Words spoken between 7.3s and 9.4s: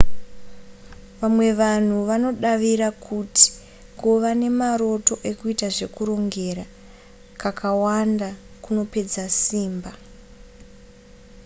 kakawanda kunopedza